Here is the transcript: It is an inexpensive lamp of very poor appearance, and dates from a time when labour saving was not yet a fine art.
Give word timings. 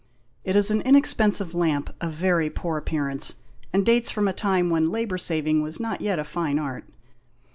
It 0.43 0.55
is 0.55 0.71
an 0.71 0.81
inexpensive 0.81 1.53
lamp 1.53 1.91
of 2.03 2.13
very 2.13 2.49
poor 2.49 2.79
appearance, 2.79 3.35
and 3.71 3.85
dates 3.85 4.09
from 4.09 4.27
a 4.27 4.33
time 4.33 4.71
when 4.71 4.89
labour 4.89 5.19
saving 5.19 5.61
was 5.61 5.79
not 5.79 6.01
yet 6.01 6.17
a 6.17 6.23
fine 6.23 6.57
art. 6.57 6.85